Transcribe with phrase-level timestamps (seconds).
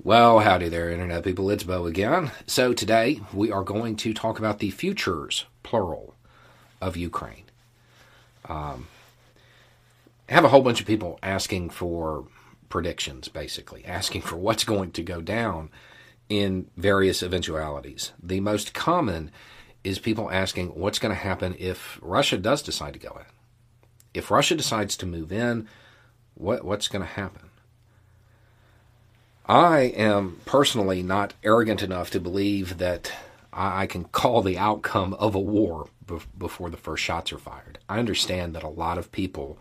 [0.00, 1.50] Well, howdy there, Internet people.
[1.50, 2.30] It's Beau again.
[2.46, 6.14] So, today we are going to talk about the futures, plural,
[6.80, 7.46] of Ukraine.
[8.48, 8.86] Um,
[10.28, 12.28] I have a whole bunch of people asking for
[12.68, 15.68] predictions, basically, asking for what's going to go down
[16.28, 18.12] in various eventualities.
[18.22, 19.32] The most common
[19.82, 23.26] is people asking what's going to happen if Russia does decide to go in.
[24.14, 25.66] If Russia decides to move in,
[26.34, 27.50] what, what's going to happen?
[29.48, 33.10] I am personally not arrogant enough to believe that
[33.52, 35.88] I can call the outcome of a war
[36.38, 37.78] before the first shots are fired.
[37.88, 39.58] I understand that a lot of people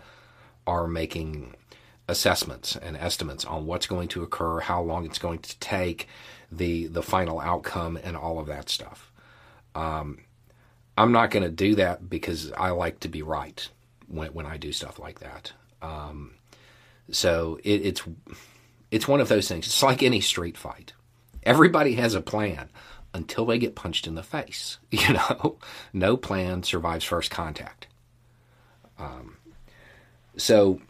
[0.65, 1.55] are making
[2.07, 6.07] assessments and estimates on what's going to occur, how long it's going to take,
[6.51, 9.11] the the final outcome, and all of that stuff.
[9.73, 10.19] Um,
[10.97, 13.67] I'm not going to do that because I like to be right
[14.07, 15.53] when when I do stuff like that.
[15.81, 16.31] Um,
[17.09, 18.03] so it, it's
[18.91, 19.65] it's one of those things.
[19.67, 20.93] It's like any street fight.
[21.43, 22.69] Everybody has a plan
[23.13, 24.77] until they get punched in the face.
[24.91, 25.57] You know,
[25.93, 27.87] no plan survives first contact.
[28.97, 29.37] Um,
[30.37, 30.81] so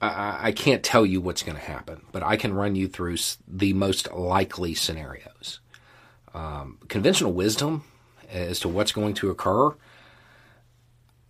[0.00, 3.16] I, I can't tell you what's going to happen, but I can run you through
[3.46, 5.60] the most likely scenarios.
[6.32, 7.84] Um, conventional wisdom
[8.30, 9.70] as to what's going to occur,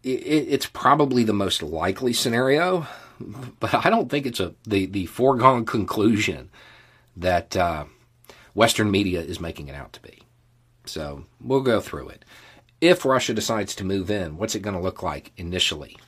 [0.03, 2.87] it, it's probably the most likely scenario
[3.61, 6.51] but I don't think it's a the the foregone conclusion
[7.17, 7.85] that uh,
[8.55, 10.23] Western media is making it out to be.
[10.87, 12.25] So we'll go through it.
[12.81, 15.99] If Russia decides to move in, what's it going to look like initially?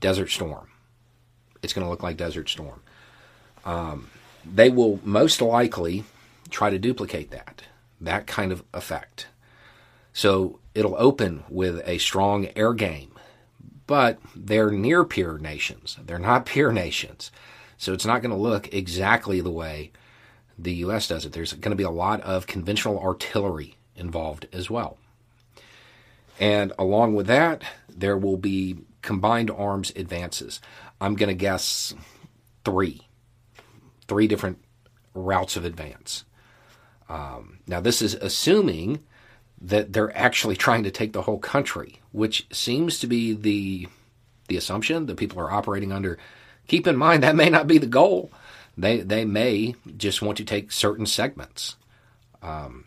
[0.00, 0.68] Desert Storm.
[1.62, 2.82] It's going to look like Desert Storm.
[3.64, 4.10] Um,
[4.44, 6.04] they will most likely
[6.50, 7.62] try to duplicate that,
[8.00, 9.26] that kind of effect.
[10.12, 13.09] So it'll open with a strong air game
[13.90, 15.98] but they're near peer nations.
[16.06, 17.32] They're not peer nations.
[17.76, 19.90] So it's not going to look exactly the way
[20.56, 21.08] the U.S.
[21.08, 21.32] does it.
[21.32, 24.96] There's going to be a lot of conventional artillery involved as well.
[26.38, 30.60] And along with that, there will be combined arms advances.
[31.00, 31.92] I'm going to guess
[32.64, 33.08] three,
[34.06, 34.58] three different
[35.14, 36.24] routes of advance.
[37.08, 39.02] Um, now, this is assuming
[39.60, 43.88] that they're actually trying to take the whole country, which seems to be the
[44.48, 46.18] the assumption that people are operating under.
[46.66, 48.30] Keep in mind that may not be the goal.
[48.76, 51.76] They they may just want to take certain segments.
[52.42, 52.86] Um,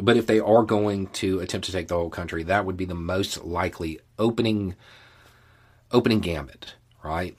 [0.00, 2.84] but if they are going to attempt to take the whole country, that would be
[2.84, 4.74] the most likely opening
[5.92, 7.36] opening gambit, right?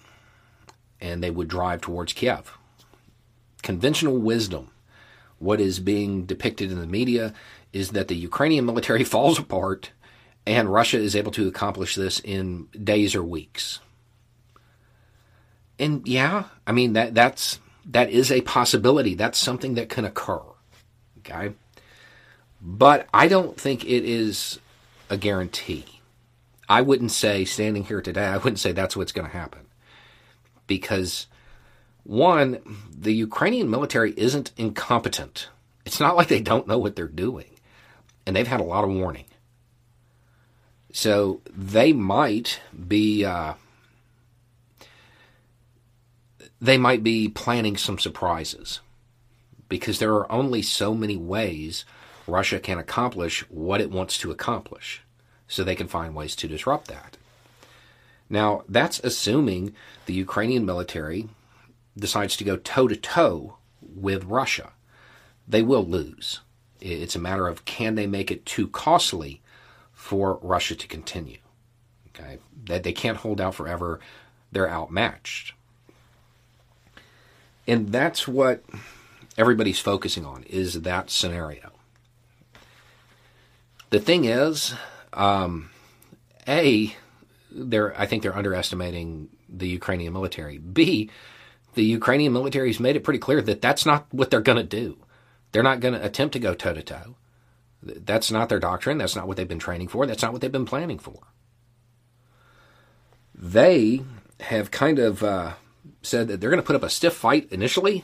[1.02, 2.58] And they would drive towards Kiev.
[3.62, 4.70] Conventional wisdom,
[5.40, 7.34] what is being depicted in the media
[7.76, 9.92] is that the Ukrainian military falls apart
[10.48, 13.80] and Russia is able to accomplish this in days or weeks.
[15.78, 19.14] And yeah, I mean that that's that is a possibility.
[19.14, 20.42] That's something that can occur.
[21.20, 21.54] Okay?
[22.62, 24.60] But I don't think it is
[25.10, 25.86] a guarantee.
[26.70, 29.68] I wouldn't say standing here today, I wouldn't say that's what's going to happen.
[30.66, 31.28] Because
[32.04, 32.60] one,
[32.90, 35.50] the Ukrainian military isn't incompetent.
[35.86, 37.55] It's not like they don't know what they're doing
[38.26, 39.26] and they've had a lot of warning.
[40.92, 43.56] So they might be uh,
[46.62, 48.80] they might be planning some surprises
[49.68, 51.86] because there are only so many ways
[52.28, 55.02] Russia can accomplish what it wants to accomplish.
[55.48, 57.18] So they can find ways to disrupt that.
[58.30, 59.76] Now, that's assuming
[60.08, 61.30] the Ukrainian military
[61.96, 64.72] decides to go toe to toe with Russia.
[65.48, 66.40] They will lose.
[66.82, 69.42] It's a matter of can they make it too costly
[69.94, 71.38] for Russia to continue.
[72.10, 74.00] Okay, that they can't hold out forever.
[74.52, 75.54] They're outmatched,
[77.68, 78.64] and that's what
[79.38, 81.72] everybody's focusing on is that scenario.
[83.90, 84.74] The thing is,
[85.14, 85.70] um,
[86.48, 86.96] a
[87.52, 90.58] they're I think they're underestimating the Ukrainian military.
[90.58, 91.10] B
[91.76, 94.64] the Ukrainian military has made it pretty clear that that's not what they're going to
[94.64, 94.98] do.
[95.56, 97.16] They're not going to attempt to go toe to toe.
[97.82, 98.98] That's not their doctrine.
[98.98, 100.06] That's not what they've been training for.
[100.06, 101.30] That's not what they've been planning for.
[103.34, 104.02] They
[104.42, 105.54] have kind of uh,
[106.02, 108.04] said that they're going to put up a stiff fight initially,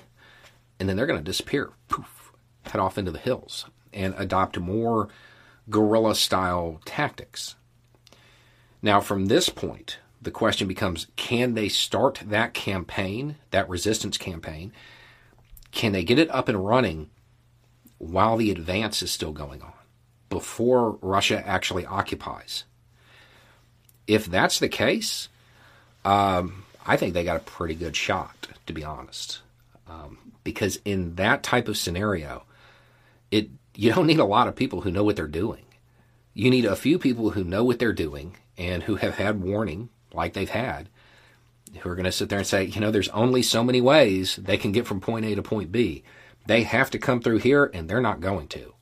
[0.80, 2.32] and then they're going to disappear, poof,
[2.68, 5.10] head off into the hills, and adopt more
[5.70, 7.56] guerrilla style tactics.
[8.82, 14.72] Now, from this point, the question becomes can they start that campaign, that resistance campaign?
[15.72, 17.10] Can they get it up and running
[18.02, 19.74] while the advance is still going on,
[20.30, 22.64] before Russia actually occupies.
[24.08, 25.30] If that's the case,
[26.04, 29.42] um, I think they got a pretty good shot, to be honest.
[29.88, 32.44] Um, because in that type of scenario,
[33.30, 35.66] it you don't need a lot of people who know what they're doing.
[36.34, 39.90] You need a few people who know what they're doing and who have had warning,
[40.12, 40.90] like they've had,
[41.80, 44.38] who are going to sit there and say, you know, there's only so many ways
[44.38, 46.04] they can get from point A to point B.
[46.46, 48.74] They have to come through here, and they're not going to.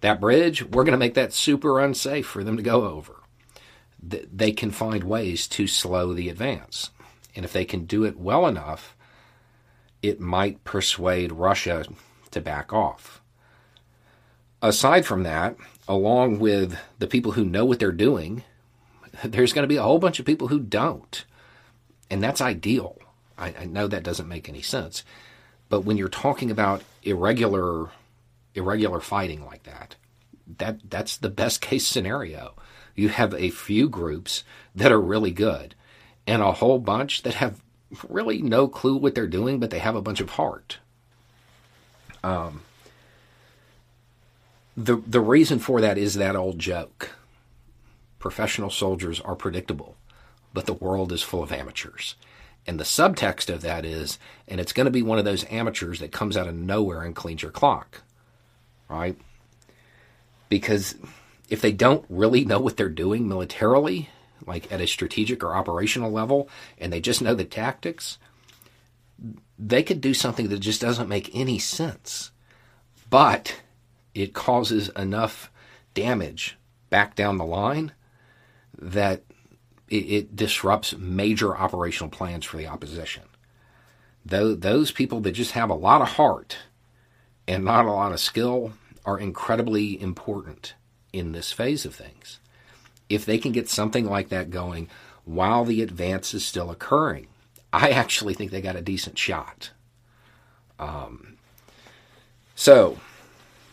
[0.00, 3.14] That bridge, we're going to make that super unsafe for them to go over.
[4.00, 6.90] They can find ways to slow the advance.
[7.34, 8.96] And if they can do it well enough,
[10.02, 11.84] it might persuade Russia
[12.30, 13.20] to back off.
[14.62, 15.56] Aside from that,
[15.86, 18.44] along with the people who know what they're doing,
[19.24, 21.24] there's going to be a whole bunch of people who don't.
[22.10, 22.98] And that's ideal.
[23.36, 25.04] I, I know that doesn't make any sense.
[25.68, 27.90] But when you're talking about irregular
[28.54, 29.96] irregular fighting like that,
[30.58, 32.54] that that's the best case scenario.
[32.94, 34.42] You have a few groups
[34.74, 35.74] that are really good
[36.26, 37.62] and a whole bunch that have
[38.08, 40.78] really no clue what they're doing, but they have a bunch of heart.
[42.22, 42.62] Um,
[44.76, 47.12] the the reason for that is that old joke.
[48.18, 49.96] Professional soldiers are predictable,
[50.52, 52.16] but the world is full of amateurs.
[52.68, 56.00] And the subtext of that is, and it's going to be one of those amateurs
[56.00, 58.02] that comes out of nowhere and cleans your clock,
[58.90, 59.16] right?
[60.50, 60.94] Because
[61.48, 64.10] if they don't really know what they're doing militarily,
[64.46, 68.18] like at a strategic or operational level, and they just know the tactics,
[69.58, 72.32] they could do something that just doesn't make any sense.
[73.08, 73.62] But
[74.14, 75.50] it causes enough
[75.94, 76.58] damage
[76.90, 77.92] back down the line
[78.78, 79.22] that
[79.88, 83.24] it, it disrupts major operational plans for the opposition.
[84.24, 86.58] Though those people that just have a lot of heart
[87.46, 88.72] and not a lot of skill
[89.04, 90.74] are incredibly important
[91.12, 92.40] in this phase of things.
[93.08, 94.88] If they can get something like that going
[95.24, 97.28] while the advance is still occurring,
[97.72, 99.70] I actually think they got a decent shot.
[100.78, 101.38] Um,
[102.54, 102.98] so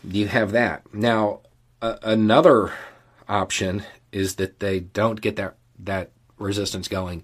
[0.02, 0.82] you have that.
[0.94, 1.40] Now,
[1.80, 2.72] another
[3.28, 7.22] option is that they don't get that that resistance going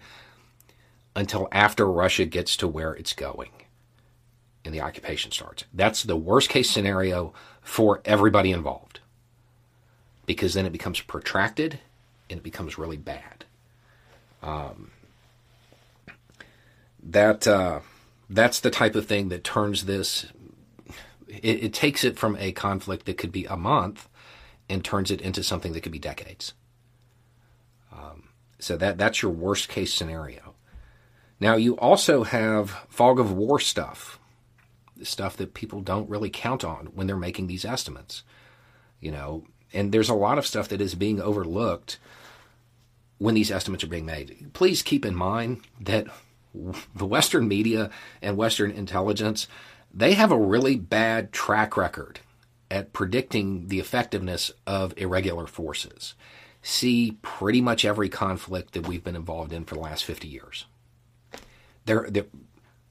[1.15, 3.51] until after Russia gets to where it's going
[4.65, 5.65] and the occupation starts.
[5.73, 9.01] That's the worst case scenario for everybody involved
[10.27, 11.81] because then it becomes protracted
[12.31, 13.45] and it becomes really bad.
[14.43, 14.91] Um,
[17.03, 17.81] that uh,
[18.31, 20.27] that's the type of thing that turns this.
[21.29, 24.09] It, it takes it from a conflict that could be a month
[24.69, 26.55] and turns it into something that could be decades.
[27.93, 28.25] Um,
[28.63, 30.55] so that that's your worst case scenario.
[31.41, 34.21] Now you also have fog of war stuff,
[35.03, 38.23] stuff that people don't really count on when they're making these estimates.
[39.01, 41.99] You know, and there's a lot of stuff that is being overlooked
[43.19, 44.51] when these estimates are being made.
[44.53, 46.07] Please keep in mind that
[46.95, 49.49] the Western media and Western intelligence,
[49.93, 52.21] they have a really bad track record
[52.71, 56.15] at predicting the effectiveness of irregular forces.
[56.63, 60.67] See pretty much every conflict that we've been involved in for the last 50 years.
[61.85, 62.27] They're, they're,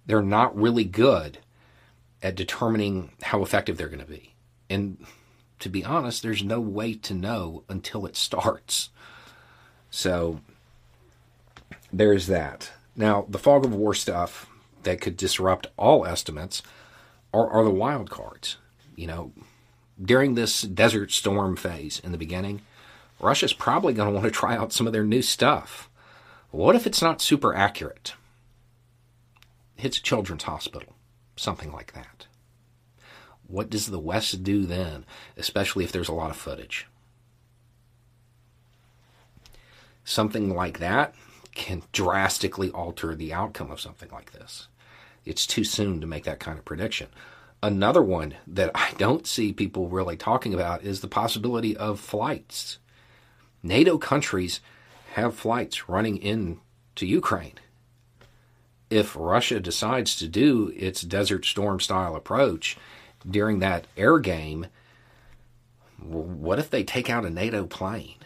[0.05, 1.39] they're not really good
[2.21, 4.33] at determining how effective they're going to be.
[4.69, 5.05] And
[5.59, 8.89] to be honest, there's no way to know until it starts.
[9.89, 10.41] So
[11.91, 12.71] there's that.
[12.95, 14.49] Now, the fog of war stuff
[14.83, 16.61] that could disrupt all estimates
[17.33, 18.57] are, are the wild cards.
[18.95, 19.33] You know,
[20.01, 22.61] during this desert storm phase in the beginning,
[23.21, 25.89] Russia's probably going to want to try out some of their new stuff.
[26.49, 28.13] What if it's not super accurate?
[29.75, 30.95] Hits a children's hospital,
[31.35, 32.25] something like that.
[33.47, 35.05] What does the West do then,
[35.37, 36.87] especially if there's a lot of footage?
[40.03, 41.13] Something like that
[41.53, 44.67] can drastically alter the outcome of something like this.
[45.25, 47.07] It's too soon to make that kind of prediction.
[47.61, 52.79] Another one that I don't see people really talking about is the possibility of flights.
[53.63, 54.59] NATO countries
[55.13, 56.59] have flights running in
[56.95, 57.55] to Ukraine.
[58.89, 62.77] If Russia decides to do its Desert Storm style approach
[63.29, 64.67] during that air game,
[65.97, 68.17] what if they take out a NATO plane?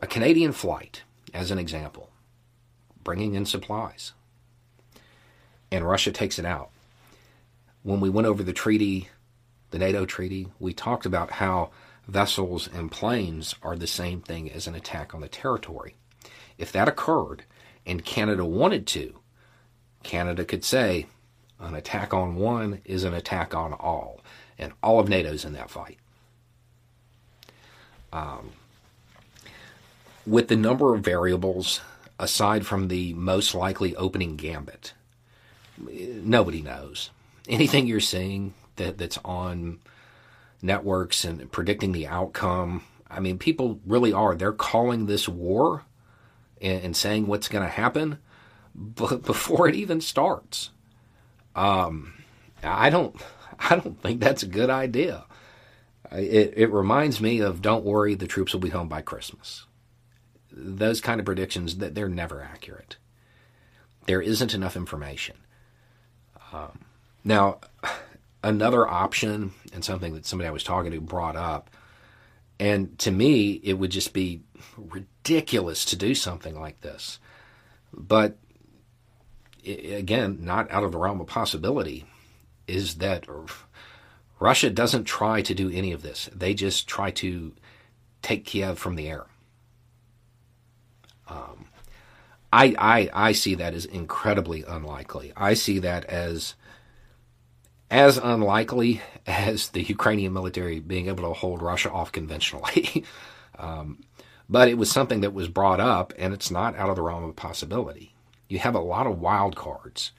[0.00, 1.02] A Canadian flight,
[1.34, 2.10] as an example,
[3.04, 4.12] bringing in supplies.
[5.70, 6.70] And Russia takes it out.
[7.82, 9.08] When we went over the treaty,
[9.70, 11.70] the NATO treaty, we talked about how
[12.08, 15.94] vessels and planes are the same thing as an attack on the territory.
[16.56, 17.44] If that occurred
[17.86, 19.20] and Canada wanted to,
[20.02, 21.06] Canada could say,
[21.60, 24.20] an attack on one is an attack on all,
[24.58, 25.98] and all of NATO's in that fight.
[28.12, 28.52] Um,
[30.26, 31.80] with the number of variables,
[32.18, 34.92] aside from the most likely opening gambit,
[35.78, 37.10] nobody knows.
[37.48, 39.80] Anything you're seeing that, that's on
[40.62, 44.34] networks and predicting the outcome, I mean, people really are.
[44.34, 45.84] They're calling this war
[46.60, 48.18] and, and saying what's going to happen
[48.74, 50.70] b- before it even starts.
[51.54, 52.14] Um,
[52.62, 53.16] I don't,
[53.58, 55.24] I don't think that's a good idea.
[56.12, 59.66] It, it reminds me of "Don't worry, the troops will be home by Christmas."
[60.50, 62.96] Those kind of predictions that they're never accurate.
[64.06, 65.36] There isn't enough information.
[66.52, 66.86] Um,
[67.24, 67.58] now,
[68.42, 71.70] another option and something that somebody I was talking to brought up,
[72.60, 74.42] and to me, it would just be
[74.76, 77.18] ridiculous to do something like this.
[77.92, 78.36] But
[79.64, 82.06] again, not out of the realm of possibility,
[82.66, 83.26] is that
[84.40, 86.28] Russia doesn't try to do any of this.
[86.34, 87.52] They just try to
[88.22, 89.26] take Kiev from the air.
[91.28, 91.66] Um,
[92.52, 95.32] I, I, I see that as incredibly unlikely.
[95.36, 96.54] I see that as
[97.90, 103.04] as unlikely as the Ukrainian military being able to hold Russia off conventionally.
[103.58, 104.00] um,
[104.48, 107.24] but it was something that was brought up, and it's not out of the realm
[107.24, 108.14] of possibility.
[108.48, 110.12] You have a lot of wild cards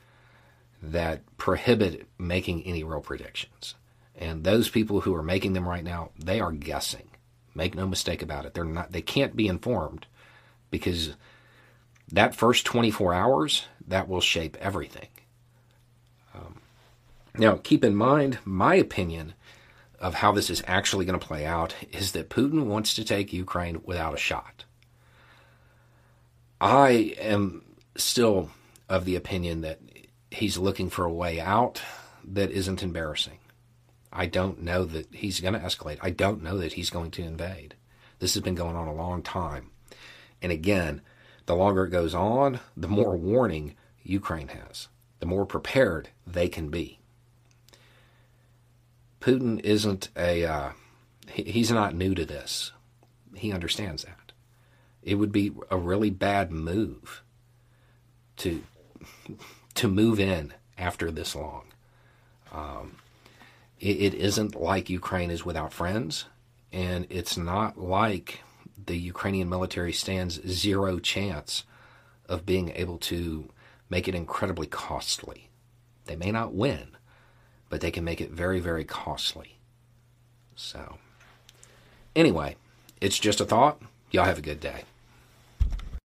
[0.82, 3.76] that prohibit making any real predictions.
[4.16, 7.10] And those people who are making them right now, they are guessing.
[7.56, 8.54] Make no mistake about it.
[8.54, 10.06] They're not they can't be informed
[10.70, 11.14] because
[12.12, 15.08] that first 24 hours, that will shape everything.
[17.38, 19.34] Now, keep in mind, my opinion
[20.00, 23.34] of how this is actually going to play out is that Putin wants to take
[23.34, 24.66] Ukraine without a shot.
[26.62, 27.64] I am
[27.96, 28.50] still
[28.88, 29.80] of the opinion that
[30.32, 31.82] he's looking for a way out
[32.24, 33.40] that isn't embarrassing.
[34.12, 36.00] I don't know that he's going to escalate.
[36.02, 37.76] I don't know that he's going to invade.
[38.20, 39.72] This has been going on a long time.
[40.42, 41.02] And again,
[41.46, 44.88] the longer it goes on, the more warning Ukraine has,
[45.20, 46.99] the more prepared they can be.
[49.20, 50.70] Putin isn't a, uh,
[51.28, 52.72] he's not new to this.
[53.36, 54.32] He understands that.
[55.04, 57.24] It would be a really bad move
[58.38, 58.64] to
[59.76, 61.64] to move in after this long.
[62.52, 62.98] Um,
[63.80, 66.26] it, it isn't like Ukraine is without friends,
[66.72, 68.42] and it's not like
[68.86, 71.64] the Ukrainian military stands zero chance
[72.28, 73.50] of being able to
[73.90, 75.50] make it incredibly costly.
[76.06, 76.98] They may not win,
[77.70, 79.60] but they can make it very, very costly.
[80.56, 80.98] So,
[82.16, 82.56] anyway,
[83.00, 83.82] it's just a thought.
[84.12, 84.84] Y'all have a good day.